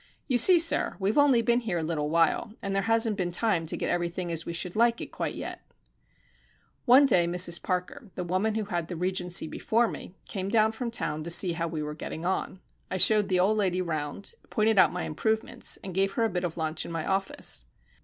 [0.27, 3.67] "You see, sir, we've only been here a little while, and there hasn't been time
[3.67, 5.61] to get everything as we should like it quite yet."
[6.85, 10.89] One day Mrs Parker, the woman who had the Regency before me, came down from
[10.89, 12.59] town to see how we were getting on.
[12.89, 16.43] I showed the old lady round, pointed out my improvements, and gave her a bit
[16.45, 17.65] of lunch in my office.